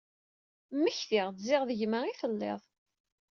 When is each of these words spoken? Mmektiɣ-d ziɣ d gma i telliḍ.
Mmektiɣ-d 0.75 1.37
ziɣ 1.47 1.61
d 1.69 1.71
gma 1.79 1.99
i 2.05 2.13
telliḍ. 2.19 2.61